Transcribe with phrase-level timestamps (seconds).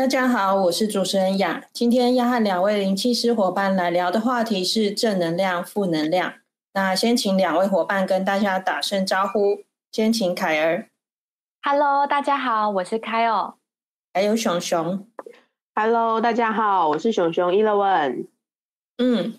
[0.00, 1.62] 大家好，我是主持人雅。
[1.74, 6.32] 今天要和两位灵气师伙伴来聊的话题是正能量、负能量。
[6.72, 9.58] 那先请两位伙伴跟大家打声招呼。
[9.92, 10.88] 先请凯儿。
[11.62, 13.52] Hello，大家好，我是凯尔。
[14.14, 15.06] 还有熊熊。
[15.74, 18.28] Hello，大家好，我是熊熊 Eleven。
[18.96, 19.34] 嗯，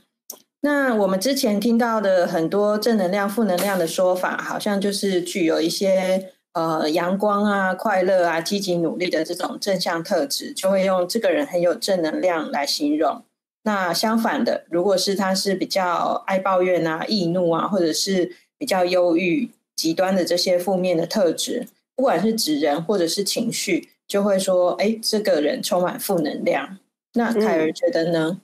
[0.59, 6.33] 那我们之前听到的很多正能量、负能量的说法，好像就是具有一些。
[6.53, 13.23] 呃，阳光啊，快乐啊，积极努力的这种正向特质，就会用这个人很有正能量来形容。
[13.63, 26.77] 那相反的，如果是他是比较爱抱怨啊、易怒啊，或者是比较忧郁、极端的这些负面的特质，不管是指人或者是情绪，就会说，哎，这个人充满负能量。
[27.13, 28.41] 那凯儿觉得呢？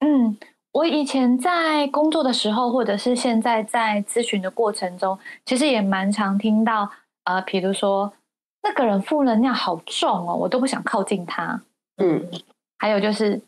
[0.00, 0.38] 嗯，
[0.72, 6.90] 我以前在工作的时候，或者是现在在咨询的过程中，其实也蛮常听到。
[7.26, 8.12] 呃，比如说
[8.62, 11.60] 那个人负能量好重哦，我都不想靠近他。
[11.98, 12.24] 嗯，
[12.78, 13.40] 还有就是，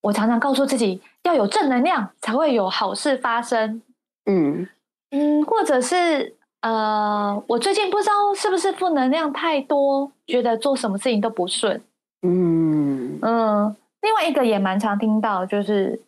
[0.00, 3.82] 我常常告诉自己要有正能量，才会有好事发生。
[4.26, 4.68] 嗯
[5.10, 11.82] 嗯，或者是呃，我最近不知道是不是负能量太多，觉得做什么事情都不顺。
[12.22, 16.00] 嗯嗯，另外一个也蛮常听到，就是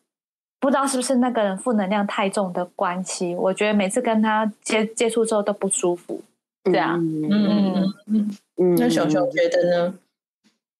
[0.61, 6.20] 不知道是不是那个人负能量太重的关系，我觉得每次跟他接接触之后都不舒服。
[6.64, 9.94] 对啊，嗯嗯嗯，那熊熊觉得呢？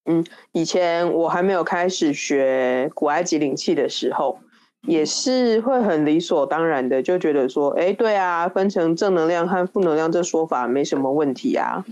[0.07, 4.39] 嗯，以前我还没有开始学古埃及灵气的时候，
[4.87, 11.85] 也是会很理所当然的就觉得说，哎，对啊，分成正能量和负能量这说法没什么问题啊。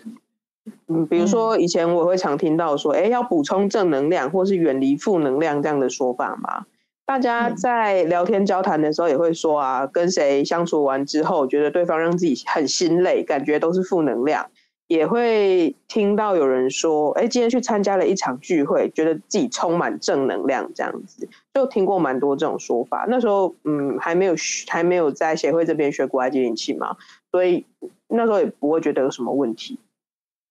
[0.88, 6.66] 嗯，比如说以前我会常听到说，哎，要补充正能量或是远离负能量这样的说法嘛。
[7.04, 14.48] 大家在聊天交谈的时候也会说啊，跟谁相处完之后，觉得对方让自己很心累，感觉都是负能量。
[14.88, 23.06] 也会听到有人说，哎，今天去参加了一场聚会，觉得自己充满正能量，这样子就听过蛮多这种说法。
[23.08, 24.34] 那时候，嗯，还没有
[24.68, 26.94] 还没有在协会这边学古埃及灵气嘛，
[27.30, 27.64] 所以
[28.08, 29.78] 那时候也不会觉得有什么问题。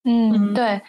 [0.04, 0.80] 嗯，对。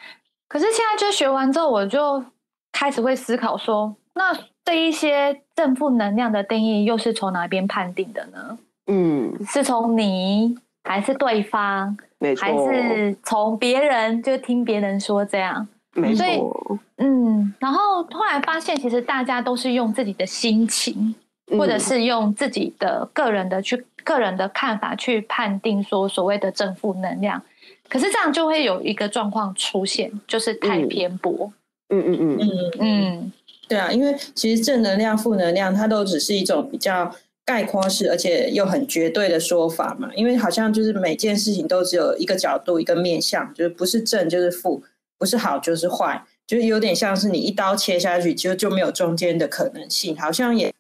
[0.47, 2.24] 可是现在就学完之后，我就
[2.72, 4.35] 开始会思考说，那。
[4.66, 8.57] 这一些正负能量的定义又是从哪边判定的呢？
[8.88, 11.97] 嗯，是从你还是对方？
[12.40, 14.24] 还是从别人？
[14.24, 15.68] 就听别人说这样？
[15.94, 16.79] 没错。
[16.97, 21.13] 嗯，然后后来发现，其实大家都是用自己的心情，
[21.57, 27.41] 或者是用自己的个人的去个人的看法去判定说所谓的正负能量。
[27.90, 31.51] 可是这样就会有一个状况出现，就是太偏颇。
[31.90, 33.31] 嗯嗯嗯嗯嗯。
[33.74, 37.12] 对啊，因为其实正能量、负能量，它都只是一种比较
[37.44, 40.14] 概括式，而且又很绝对的说法嘛。
[40.14, 44.84] 因为好像就是每件事情都只有一个角度、一个面向，就是不是正就是负，
[45.18, 50.72] 不是好就是坏，就是有点像是你一刀切下去，就就没有中间的可能性，好像也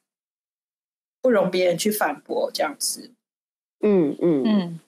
[1.19, 3.09] 不容别人去反驳这样子。
[3.81, 4.79] 嗯嗯嗯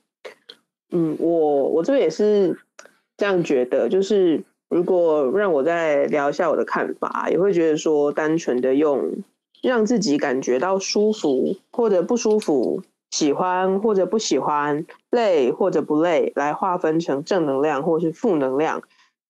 [0.91, 2.55] 嗯，我我这边也是
[3.17, 4.43] 这样觉得，就是。
[4.69, 9.11] 如果让我再聊一下我的看法，也会觉得说，单纯的用
[9.61, 12.81] 让自己感觉到舒服或者不舒服、
[13.11, 18.81] 喜欢或者不喜欢、累或者不累来划分成正能量或是负能量，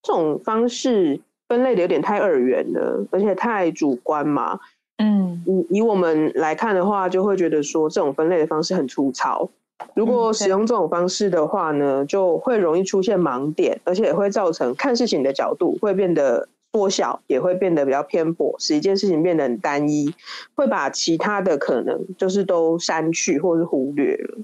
[0.01, 4.59] 这种方式分类的有点太二元了，而且太主观嘛。
[4.97, 9.50] 嗯，以以我们来看的话，就会觉得说这种分类的方式很粗糙。
[9.94, 20.13] 如果使用这种方式的话呢，就会容易出现盲点，而且也会造成看事情的角度会变得缩小，也会变得比较偏颇，使一件事情变得很单一，
[20.56, 24.38] 会把其他的可能就是都删去或是忽略了。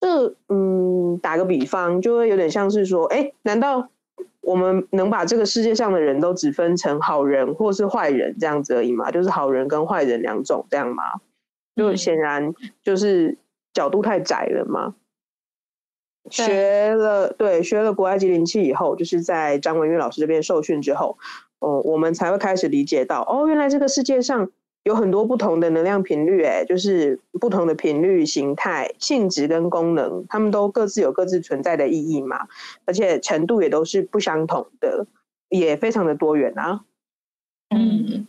[0.00, 3.88] 这嗯，打个比方，就会有点像是说，哎，难道
[4.40, 9.10] 我们能把这个世界上的人都只分成好人或是坏人这样子而已吗？
[9.10, 11.02] 就是好人跟坏人两种这样吗？
[11.74, 13.36] 就显然就是。
[13.72, 14.94] 角度太窄了吗？
[16.30, 21.18] 学了对，学了国外级灵气以后，就是在张文玉老师这边受训之后，
[21.58, 24.50] 哦，我们才会开始理解到，哦，原来这个世界上
[24.84, 32.46] 有很多不同的能量频率，哎，就是不同的频率、形态、性质跟功能，他们都各自有各自存在的意义嘛，
[32.84, 35.06] 而且程度也都是不相同的。
[35.48, 36.84] 也非常的多元啊。
[37.70, 38.28] 嗯，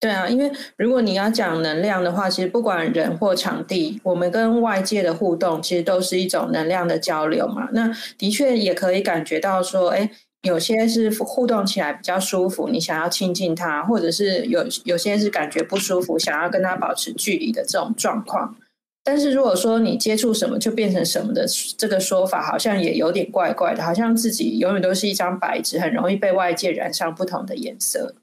[0.00, 7.68] 对啊，因为如果你要讲能量的话，其实不管人或场地，我们跟外界的互动，其实都是一种能量的交流嘛。
[7.72, 10.10] 那的确也可以感觉到说，哎，
[10.40, 18.56] 有些是互动起来比较舒服，你想要亲近他，或者是有有些是感觉不舒服，想要跟他保持距离的这种状况。
[19.04, 28.14] 但是如果说你接触什么就变成什么的这个说法，好像也有点怪怪的，好像自己永远都是一张白纸，很容易被外界染上不同的颜色。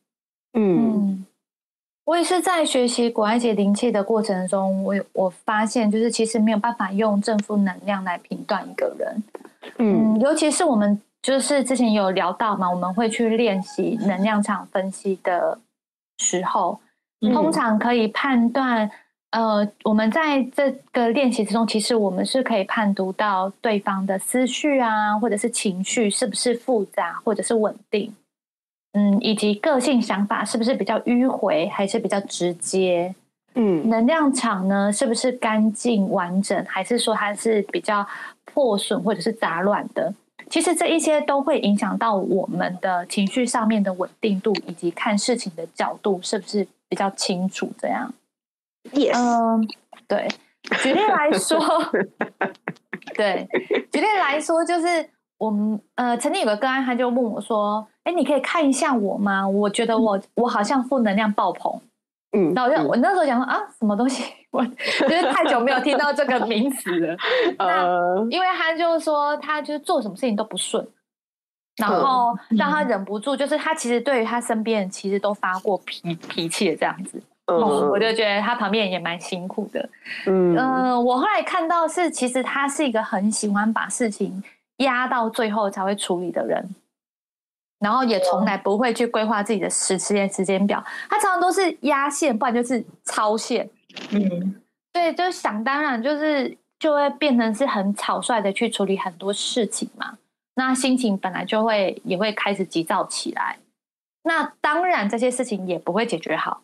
[0.57, 1.16] 嗯，
[2.07, 9.23] 我也是在学习古埃及灵气的过程中，我我发现就是其实没有办法用正负能量来评断一个人。
[9.77, 15.59] 嗯，尤其是我们就是之前有聊到嘛，我们会去练习能量场分析的
[16.19, 16.79] 时候，
[17.33, 18.89] 通常可以判断。
[19.31, 28.15] 呃，我们在这个练习之中，其实我们是可以判读到对方的思绪啊，或者是情绪是不是复杂，或者是稳定，
[28.97, 33.13] 嗯，以及个性想法是不是比较迂回，还是比较直接，
[33.53, 38.03] 嗯，能量场呢是不是干净完整，还是说它是比较
[38.43, 40.11] 破损或者是杂乱的？
[40.49, 48.11] 其实这一些都会影响到我们的情绪上面的稳定度，以及看事情的角度是不是比较清楚，这样。
[49.13, 49.67] 嗯，
[50.07, 50.27] 对，
[50.81, 51.59] 举例来说，
[53.13, 53.47] 对，
[53.91, 59.47] 举例来说，就是我们呃，曾经有个个案，他就问我说：“哎，你可以看一下我吗？
[59.47, 61.79] 我觉得我我好像负能量爆棚。”
[62.35, 64.23] 嗯，然后我我那时候讲说啊，什么东西？
[64.51, 67.15] 我就是太久没有听到这个名词了。
[67.57, 70.85] 那因为他就是说，他就是做什么事情都不顺，
[71.77, 77.21] 然后让他忍不住，就是他其实对于他身边人其实都发过脾脾气的这样子。
[77.45, 77.55] 嗯，
[77.89, 79.89] 我就觉得他旁边也蛮辛苦的。
[80.25, 84.43] 嗯，呃，我后来看到是，其实他是一个很喜欢把事情
[84.77, 86.69] 压到最后才会处理的人，
[87.79, 90.83] 然后也从来不会去规划自己的时时间时间表。
[91.09, 93.69] 他常常都是压线，不然就是超线。
[94.11, 94.55] 嗯，
[94.93, 100.17] 对，就想当然就是就会变成是很草率的去处理很多事情嘛。
[100.55, 103.57] 那心情本来就会也会开始急躁起来。
[104.23, 106.61] 那当然这些事情也不会解决好。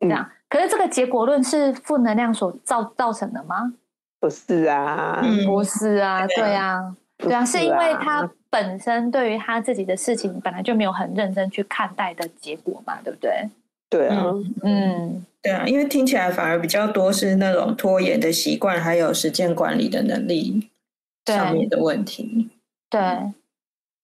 [0.00, 3.74] 这样，可是这个结果论是负能量所造造成的吗？
[4.20, 13.48] 不是啊，不是啊，对啊，对啊，是因为他本身对于他自己的事情本来就没有很认真去看待的结果嘛，对不对？
[13.88, 14.26] 对啊，
[14.62, 20.68] 嗯，对啊，因为听起来反而比较多是那种拖延的习惯，还有时间管理的能力
[21.26, 22.50] 上面的问题。
[22.88, 23.00] 对。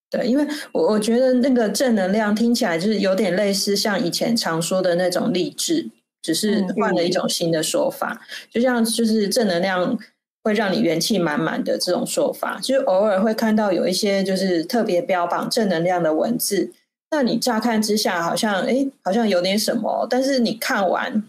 [0.09, 5.91] 对，因为我我觉得那个正能量听起来就是有点类似像以前常说的那种励志，
[6.27, 8.21] 只是换了一种新的说法。
[8.51, 9.97] 就像就是正能量
[10.43, 16.73] 会让你元气满满的这种说法，就是偶尔会看到有一些就是特别标榜正能量的文字，
[17.13, 21.23] 那你乍看之下好像哎好像有点什么，但是你看完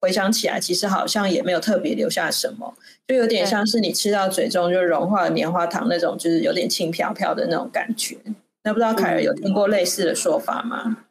[0.00, 2.74] 回想起来，其实好像也没有特别留下什么，
[3.08, 8.16] 就有点像是你吃到嘴中就融化了棉花糖那种，就是有点轻飘飘的那种感觉。
[8.64, 11.03] 那不知道凯尔有听过类似的说法吗？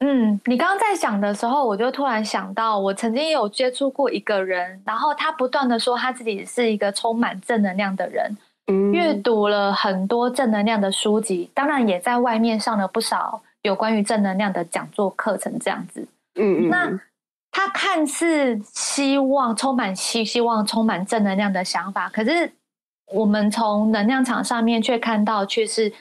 [0.00, 16.06] 嗯，你刚刚在讲的时候，我就突然想到，我曾经有接触过一个人，然后他不断的说他自己是一个充满正能量的人，嗯阅读了很多正能量的书籍，当然也在外面上了不少有关于正能量的讲座课程，这样子。
[16.34, 16.68] 嗯嗯。
[16.68, 17.00] 那
[17.50, 22.52] 他看似希望充满希希望充满正能量的想法，可是。
[23.14, 25.92] 我们从能量场上面却看到，却是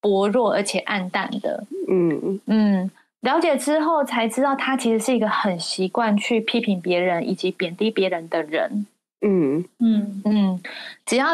[0.00, 1.62] 薄弱而且暗淡的。
[1.90, 2.90] 嗯嗯，
[3.24, 8.86] 了解之后才知道，他其实是一个很习惯去批评别人以及贬低别人的人。
[9.26, 10.62] 嗯嗯嗯，
[11.06, 11.28] 只要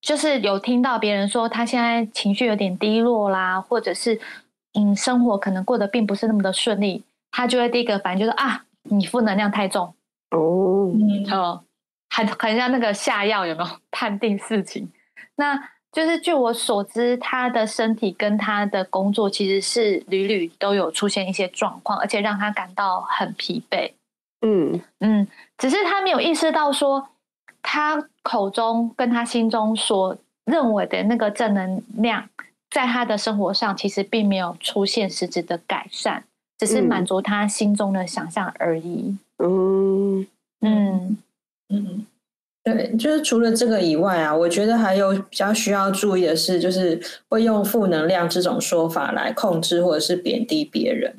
[0.00, 4.18] 就是有听到别人说他现在情绪有点低落啦，或者是
[4.72, 9.94] 嗯生活可能过得并不是那么的顺利，他就会第一个反应就是啊，你负能量太重。
[10.30, 11.60] 哦，嗯。
[12.10, 14.88] 很很像那个下药有没有判定事情？
[15.34, 15.60] 那
[15.94, 23.92] 就是据我所知，他的身体跟他的工作其实是屡屡都有出现一些状况，而且让他感到很疲惫。
[24.44, 27.06] 嗯嗯，只是他没有意识到说，
[27.62, 32.28] 他口中跟他心中所认为的那个正能量，
[32.70, 36.24] 在他的生活上其实并没有出现实质的改善，
[36.58, 39.16] 只是满足他心中的想象而已。
[39.38, 40.26] 嗯
[40.60, 41.16] 嗯。
[41.70, 42.06] 嗯，
[42.64, 51.14] 对，就是除了这个以外啊，我觉得还有比较需要注意的是，就是会用负能量这种说法来控制或者是贬低别人。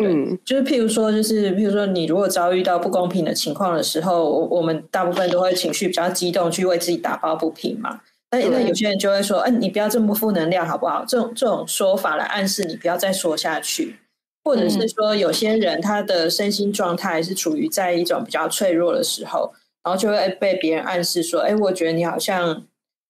[0.00, 8.00] 嗯，就是譬如说，就是譬如说，你如果遭遇到不公平的情况的时候，我我们大部分都会情绪比较激动，去为自己打抱不平嘛。
[8.30, 11.04] 那那有些人就会说，哎，你不要这么负能量好不好？
[11.04, 13.96] 这种这种说法来暗示你不要再说下去，
[14.44, 19.52] 或者是说有些人他的身心状态是处于在一种比较脆弱的时候，
[19.88, 22.62] 然后就会被别人暗示说，哎，我觉得你好像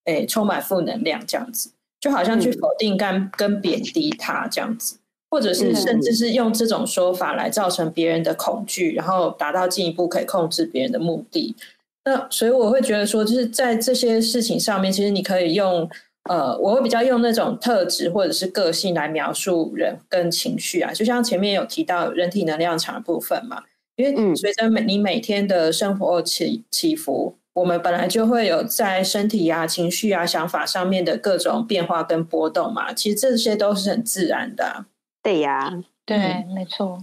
[0.05, 11.57] 哎充满负能量这样子，就好像去否定跟跟贬低他这样子，或者是甚至是用这种说法来造成别人的恐惧，然后达到进一步可以控制别人的目的。
[12.05, 15.91] 那所以我会觉得说，就是在这些事情上面，其实你可以用
[16.31, 20.93] 呃，我会比较用那种特质或者是个性来描述人跟情绪啊。
[20.93, 23.65] 就像前面有提到人体能量场的部分嘛，
[23.99, 32.93] 因为随着每你每天的生活起起伏，我们本来就会有在身体啊、情绪啊、想法上面的各种变化跟波动嘛。
[32.93, 34.85] 其实这些都是很自然的。
[35.21, 36.17] 对呀，对，
[36.55, 37.02] 没错，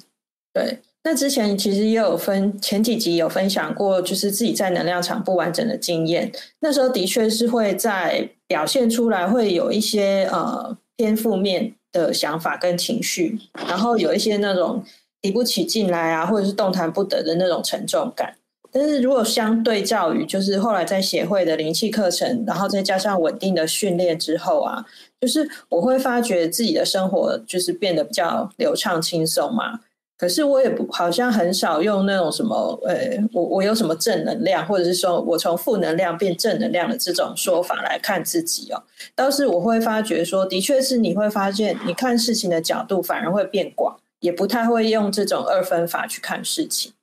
[0.53, 0.79] 对。
[1.03, 6.31] 那之前其实也有分前几集有分享过，就是自己在能量场不完整的经验。
[6.61, 13.37] 那时候的确是会在表现出来，会有一些呃偏负面的想法跟情绪，
[13.67, 14.83] 然后有一些那种
[15.25, 18.35] 提不起劲来啊，或者是动弹不得的那种沉重感。
[18.71, 24.85] 但是如果相对教育，就是后来在协会的灵气课程，然后再加上稳定的训练之后啊，
[25.19, 29.79] 就是我会发觉自己的生活就是变得比较流畅轻松嘛。
[30.15, 38.83] 可是我也不好像很少用那种什么，呃，我我有什么正能量，或者是说我从负能量变正能量的这种说法来看自己哦。
[39.15, 46.93] 倒是我会发觉说，的确是你会发现，你看事情的角度反而会变广，也不太会用这种二分法去看事情。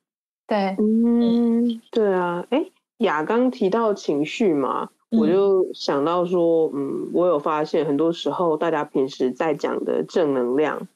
[0.47, 2.65] 对，嗯，对啊，哎，
[2.97, 10.87] 雅刚提到情绪嘛，我就想到说，嗯，我有发现很多时候大家平时在讲的正能量。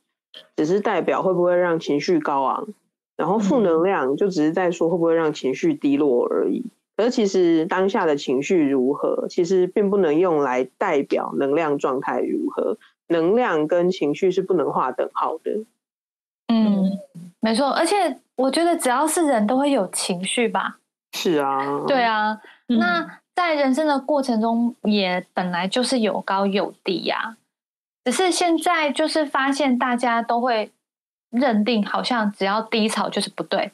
[0.55, 2.67] 只是代表会不会让情绪高昂，
[3.15, 6.63] 然后负能量就只是在说会不会让情绪低落而已。
[6.95, 12.77] 而其实当下的情绪如何，其实并不能用来代表能量状态如何。
[13.07, 15.63] 能量跟情绪是不能划等号的。
[16.65, 16.99] 嗯，
[17.39, 17.69] 没错。
[17.69, 20.77] 而且我觉得只要是人都会有情绪吧。
[21.13, 21.59] 是啊。
[21.87, 22.39] 对啊。
[22.67, 27.37] 那在人生的过程中，也本来就是有高有低呀。
[28.03, 30.71] 只是现在就是发现，大家都会
[31.29, 33.71] 认定，好像只要低潮就是不对，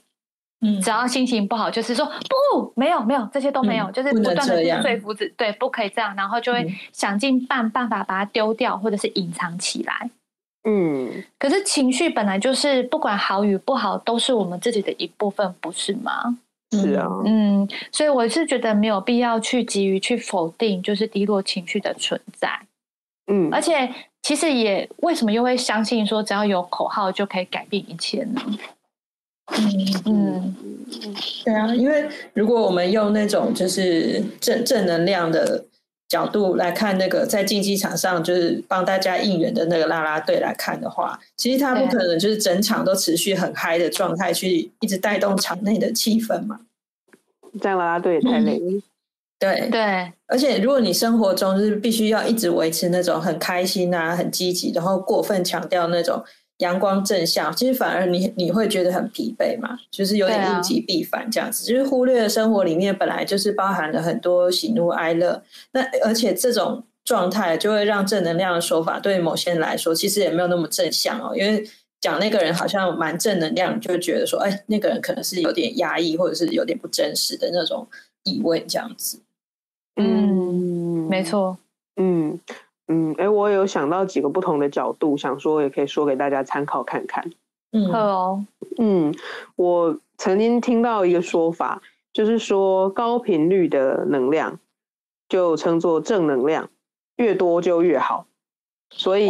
[0.62, 10.10] 嗯，只要心情不好就是说不，没有没有这些都没有，就是不断的去说服自对，不可以这样，然后就会想尽办办法把它丢掉，或者是隐藏起来。
[10.64, 16.38] 嗯，可是情绪本来就是不管好与不好，都是我们自己的一部分，不是吗？
[16.72, 22.60] 是啊，嗯，所以我是觉得没有必要去急于去否定，就是低落情绪的存在。
[23.28, 23.94] 嗯，而且。
[24.24, 28.42] 其实也为什么又会相信说只要有口号就可以改变一切呢？
[29.52, 30.56] 嗯嗯，
[31.44, 35.66] 对啊，因为如果我们用那种就是正正能量的
[36.14, 46.60] 角度来看，那个在竞技场上就是帮大家应援的那个啦啦队来看的话，其实他不可能就是整场都持续很嗨的状态去一直带动场内的气氛嘛。
[47.60, 48.62] 这样啦啦队也太累。
[49.40, 56.24] 对对，而且如果你生活中就是必须要一直维持那种很开心啊、很积极，然后过分强调那种
[56.60, 65.44] 阳光正向，其实反而你你会觉得很疲惫嘛，就是有点物极必反这样子，就是忽略了生活里面本来就是包含了很多喜怒哀乐。
[65.72, 71.64] 那而且这种状态就会让正能量的说法对某些人来说其实也没有那么正向哦，因为
[72.00, 77.88] 讲那个人好像蛮正能量，就觉得说，哎，那个人可能是有点压抑或者是有点不真实的那种
[78.24, 79.20] 意味这样子。
[79.96, 81.58] 嗯，没错。
[81.96, 82.40] 嗯
[82.88, 87.32] 嗯，哎，我有想到几个不同的角度，想说也可以说给大家参考看看。
[87.72, 88.46] 嗯，哦。
[88.78, 89.14] 嗯，
[89.56, 94.60] 我曾经听到一个说法，就是说高频率的能量
[95.30, 96.70] 就称作正能量，
[97.16, 98.26] 越多就越好。
[98.96, 99.28] 所以，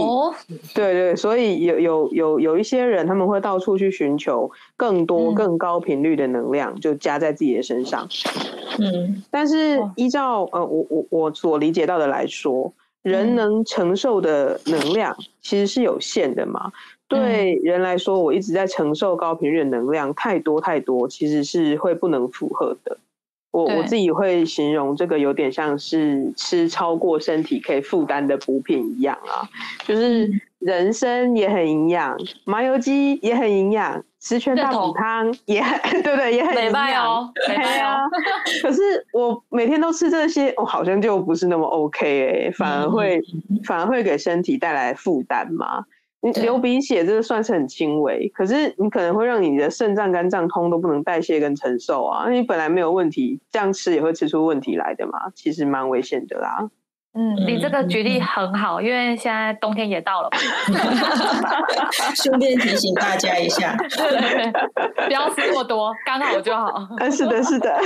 [0.75, 8.05] 对对，所以有有有有一些人，他们会到处去寻求更多更高频率的能量，就加在自己的身上。
[8.77, 16.71] 嗯，但是依照呃我我我所理解到的来说，人能承受的能量其实是有限的嘛。
[17.07, 22.97] 对人来说，我一直在承受高频率的能量太多太多，其实是会不能负荷的。
[23.51, 29.45] 我我自己会形容这个有点像是吃超过身体可以负担的补品一样啊，
[29.85, 36.33] 就是人参也很营养，麻油鸡也很营养，十全大补汤也很 对不对？
[36.33, 38.07] 也很营养哦，对啊。
[38.61, 43.21] 可是我每天都吃这些，我好像就不是那么 OK 哎，反而会
[43.65, 45.83] 反而会给身体带来负担嘛。
[46.21, 52.29] 你流鼻血，这个算是很轻微，可是你可能会让你的肾脏、肝脏通都不能代谢跟承受啊。
[52.29, 56.69] 你本来没有问题，这样吃也会吃出问题来的嘛，其实蛮危险的啦。
[57.15, 60.29] 嗯，你这个举例很好，因为现在冬天也到了，
[62.15, 63.77] 顺便提醒大家一下，
[65.05, 66.87] 不要吃那么多，刚好就好。
[67.11, 67.79] 是的，是的，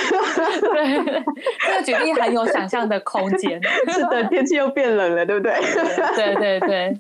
[0.62, 1.24] 对，
[1.60, 3.62] 这个举例很有想象的空间。
[3.92, 5.54] 是的，天气又变冷了，对不对？
[6.16, 6.98] 对对对，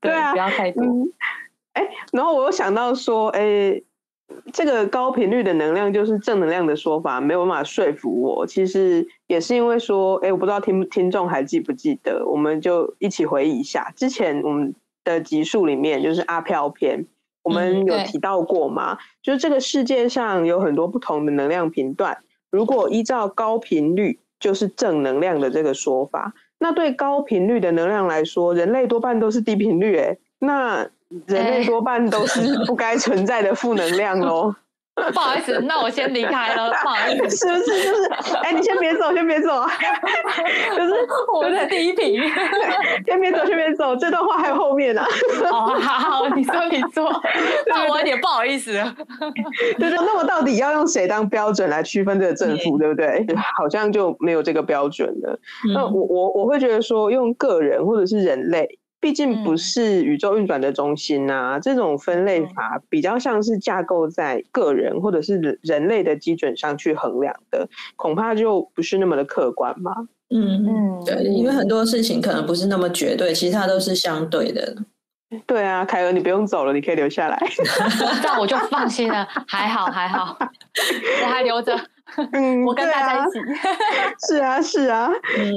[0.00, 0.82] 对啊，不要太多。
[1.74, 3.80] 哎，然后我又想到说，哎。
[4.52, 8.46] 这个高频率的能量就是正能量的说法，没有办法说服我。
[8.46, 17.06] 其实也是因为说，哎，我不知道听听众还记不记得，我们就一起回忆一下之前我们的集数里面，就是阿飘篇，
[17.42, 18.98] 我们有提到过吗？
[19.22, 22.18] 就是这个世界上有很多不同的能量频段，
[22.50, 30.88] 如果依照高频率就是正能量的这个说法，那对高频率的能量来说，人类多半都是低频率，哎，那。
[31.26, 34.54] 人类多半都是 不该存在的负能量喽。
[35.14, 36.70] 不好意思，那我先离开了。
[36.82, 37.84] 不好意思， 是不是？
[37.84, 39.70] 就是，哎，你先别走，先别走啊！
[40.76, 40.92] 就是
[41.32, 42.20] 我们的第一题，
[43.06, 43.96] 先别走，先别走。
[43.96, 45.02] 这段话还有后面呢。
[45.50, 47.10] 哦，好，你说，你说，
[47.66, 48.72] 那我有点不好意思。
[49.78, 53.24] 对对，那么到底要用谁当标准来区分这个正负，对不对？
[53.56, 55.38] 好像就没有这个标准了。
[55.72, 58.79] 那我我我会觉得说，用个人或者是人类。
[59.00, 69.92] 毕竟不是宇宙运转的中心呐，这种分类法比较像是架构在个人或者是人类的基准上去衡量的，恐怕就不是那么的客观吧。
[70.32, 74.76] 嗯嗯，对，因为很多事情可能不是那么绝对，其实它都是相对的。
[75.46, 77.38] 对啊，凯文，你不用走了，你可以留下来，
[78.20, 79.26] 这样我就放心了。
[79.46, 80.36] 还好还好，
[81.24, 81.72] 我还留着。
[82.32, 83.38] 嗯，我跟大家一起。
[84.26, 85.10] 是啊，是啊，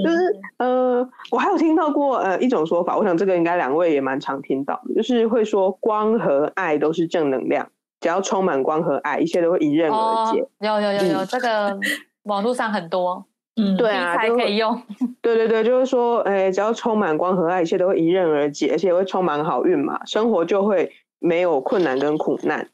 [0.04, 0.18] 就是
[0.58, 7.70] 呃，我还有听到过呃一种说法，我想这个应该两位也蛮常听到的，就是会说光和爱都是正能量，
[8.00, 10.46] 只要充满光和爱，一切都会迎刃而解。
[10.60, 11.78] 有有有有，这个
[12.24, 13.26] 网络上很多，
[13.58, 14.82] 嗯，对啊，才可以用。
[15.22, 22.70] 对对对，就是说，哎，只要充满光和爱，一切都会迎刃而解，而且会充满好运嘛，生活就会没有困难跟苦难。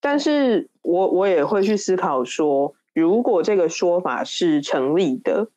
[0.00, 2.74] 但是我我也会去思考说。
[2.94, 5.48] 如果这个说法是成立的，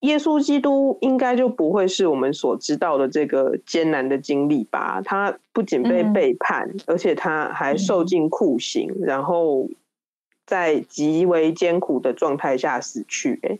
[0.00, 5.00] 耶稣基督应该就不会是我们所知道的这个艰难的经历吧？
[5.02, 9.68] 他不仅被背叛，而且他还受尽酷刑，然后
[10.46, 13.40] 在极为艰苦的状态下死去。
[13.42, 13.58] 哎，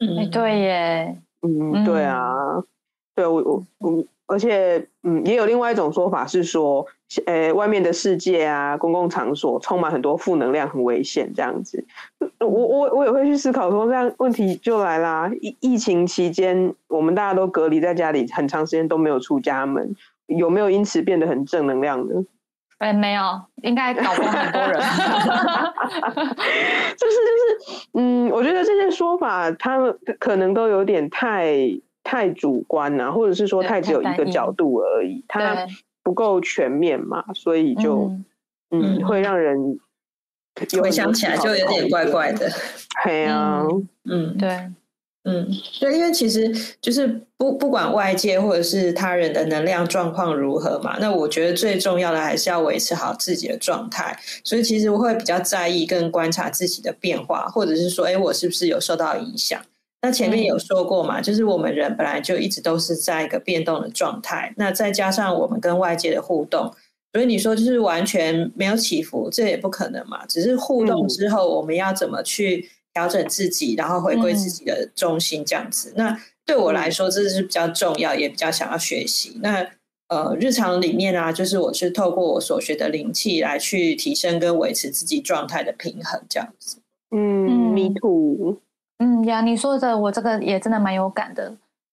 [0.00, 2.62] 嗯，对耶，嗯，对啊，
[3.14, 6.86] 对我我我，而且嗯，也有另外一种说法是说。
[7.24, 11.32] 呃，外面的世界啊，公共场所充满很多负能量，很危险。
[11.32, 11.84] 这样子，
[12.40, 15.30] 我我我也会去思考说，这样问题就来啦。
[15.40, 19.94] 疫疫情期间，我们大家都隔离在家里，很长时间都没有出家门，
[20.26, 22.24] 有没有因此变得很正能量呢？
[22.78, 23.22] 哎，没有，
[23.62, 24.72] 应该搞过很多人。
[26.98, 31.56] 就是就是，嗯，我觉得这些说法，他们可能都有点太
[32.02, 35.24] 太主观了，或者是说太只有一个角度而已。
[35.28, 35.56] 他。
[36.06, 38.12] 不够全面嘛，所以就
[38.70, 39.76] 嗯，会让人
[40.80, 42.48] 回想起来就有点怪怪的。
[43.02, 43.64] 对啊，
[44.04, 44.48] 嗯，对，
[45.24, 54.16] 嗯，对，因为其实就是不不管外界或者是他人的能量状况如何嘛，那我觉得最重要的还是要维持好自己的状态。
[54.44, 59.60] 所以其实我会比较在意跟观察自己的变化，或者是说，哎，我是不是有受到影响？
[60.06, 66.72] 那前面有说过嘛，就是我们人本来就一直都是在一个变动的状态，那再加上我们跟外界的互动，
[67.12, 70.24] 所以你说就是完全没有起伏，这也不可能嘛。
[70.26, 75.92] 只是互动之后，我们要怎么去调整自己，然后回归自己的中心这样子。
[75.96, 79.40] 那对我来说，这是比较重要，也比较想要学习。
[79.42, 79.68] 那
[80.06, 86.78] 呃，日常里面啊，就是我是透过我所学的灵气来去提升跟维持自己状态的平衡这样子。
[87.10, 88.60] 嗯，me too。
[88.98, 91.52] 嗯呀，你说的我这个也真的蛮有感的，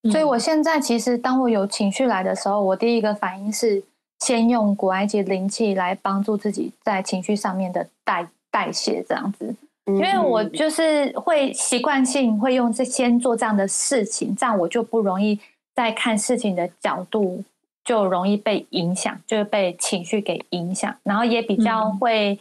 [0.09, 3.83] 所以我现在其实当我有情绪来的时候，我第一个反应是
[4.19, 9.53] 先用古埃及灵气来帮助自己在情绪上面的代代谢，这样子，
[9.85, 15.37] 因为我就是会习惯性会用这先做这样的事情，这样我就不容易
[15.75, 17.43] 在看事情的角度
[17.83, 22.39] 就容易被影响，就是被情绪给影响，然后也比较会。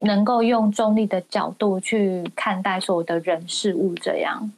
[0.00, 4.50] 能够用中立的角度去看待所有的人事物，这样，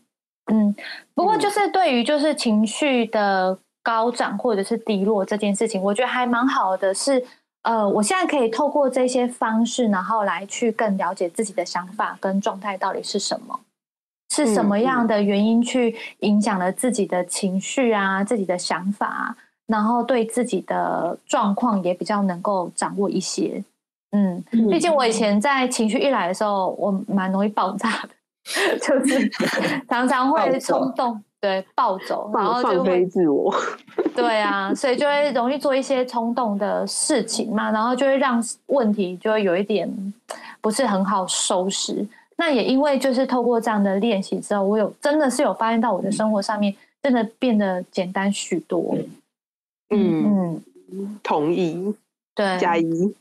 [0.52, 0.74] 嗯，
[1.14, 6.94] 不过就是对于就是情绪的高涨或者是低落这件事情，我觉得还蛮好的。
[6.94, 7.24] 是，
[7.62, 13.58] 呃，我现在可以透过这些方式，然后来去更了解自己的想法跟状态到底是什么，
[14.30, 23.64] 是什么样的原因去影响了自己的情绪啊，自己的想法，然后对自己的状况也比较能够掌握一些。
[24.12, 28.08] 嗯，毕竟我以前在情绪一来的时候，我蛮容易爆炸的，
[28.78, 29.28] 就是
[29.88, 31.22] 常常会冲动。
[31.40, 33.52] 对暴走，然后放飞自我。
[34.14, 39.92] 对啊，所以就会容易做一些冲动的事情嘛，然后就会让问题就会有一点
[40.60, 42.06] 不是很好收拾。
[42.36, 46.72] 那也因为就是透过这样的练习之后，我有真的是有发现到我的生活上面
[47.02, 48.96] 真的变得简单许多。
[49.90, 51.92] 嗯嗯，同意。
[52.34, 52.84] 对，加一，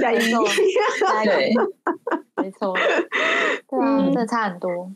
[0.00, 0.18] 加一，
[1.24, 1.52] 对，
[2.36, 2.74] 没错，
[3.68, 4.90] 对啊，真的差很多。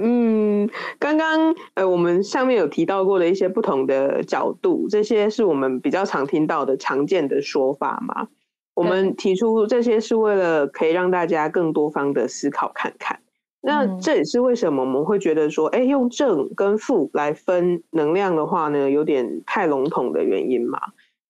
[0.00, 8.28] 嗯，刚刚呃，我们上面有提到过的一些不同的角度，这些是我们比较常听到的常见的说法嘛？
[8.74, 13.18] 我们提出这些是为了可以让大家更多方的思考看看。
[13.60, 20.78] 那这也是为什么我们会觉得说，哎，用正跟负来分能量的话呢，有点太笼统的原因嘛？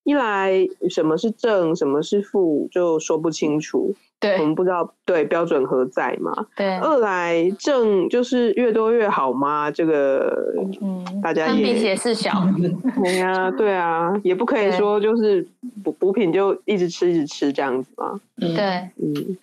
[0.08, 3.94] 一来什么是正，什么是负，就说不清楚。
[4.18, 6.46] 对，我们不知道对标准何在嘛。
[6.56, 6.78] 对。
[6.78, 9.70] 二来正就是越多越好吗？
[9.70, 12.32] 这个，嗯，大家也比是小。
[13.04, 15.46] 对呀，对啊，也不可以说就是
[15.84, 18.18] 补补品就一直吃一直吃这样子嘛。
[18.40, 19.36] 对，嗯。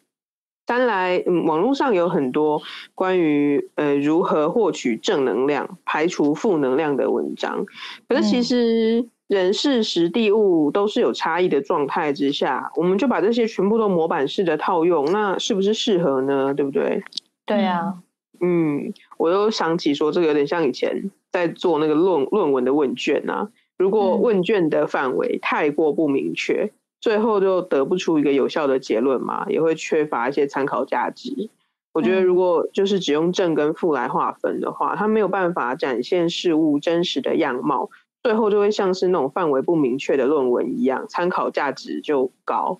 [0.67, 2.60] 三来，嗯，网络上有很多
[2.95, 7.63] 关于呃如何获取正能量、排除负能量的文章，
[8.10, 9.06] 可是其实。
[9.27, 16.53] 人事实地物都是有差异的状态之下，我们就把这些全部都模板式的套用，那是不是适合呢？
[16.53, 17.03] 对不对？
[17.45, 17.95] 对啊，
[18.39, 23.49] 嗯，我又想起说，这个有点像以前在做那个论论文的问卷啊。
[23.77, 31.49] 如果问卷的范围太过不明确，最后就得不出一个有效的结论嘛，也会缺乏一些参考价值。
[31.93, 37.89] 我觉得，如果就是只用正跟负来划分的话，它没有办法展现事物真实的样貌。
[38.25, 42.79] 最后就会像是那种范围不明确的论文一样，参考价值就高。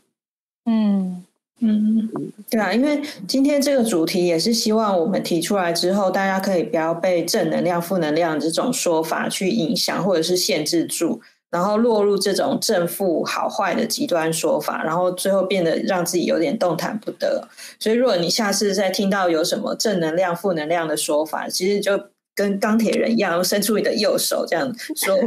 [0.65, 1.23] 嗯
[1.60, 2.10] 嗯，
[2.49, 17.47] 对啊，因为今天这个主题也是希望我们提出来之后，大家可以不要被正能量、负能量这种说法去影响或者是限制住，然后落入这种正负好坏的极端说法，然后最后变得让自己有点动弹不得。
[17.79, 22.08] 所以，如果你下次再听到有什么正能量、负能量的说法，其实就。
[22.36, 25.17] 跟钢铁人一样，伸出你的右手，这样说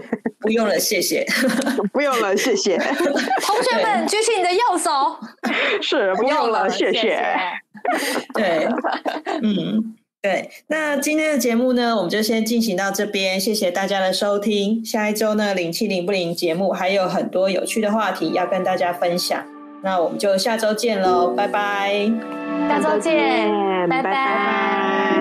[0.40, 1.26] 不用了，谢谢，
[1.92, 2.76] 不用了，谢谢。
[2.76, 5.16] 同学们，举起你的右手，
[5.80, 7.24] 是不用了，谢谢。
[8.34, 8.68] 对，
[9.42, 10.50] 嗯，对。
[10.66, 14.84] 那今天的节目呢，我们就先进行到这边，谢谢大家的收听。
[14.84, 19.44] 下一周呢，零七零不零节目还有很多有趣的话题要跟大家分享，
[19.82, 22.10] 那我们就下周见喽，拜拜。
[22.68, 23.48] 下周见，
[23.88, 25.17] 拜拜。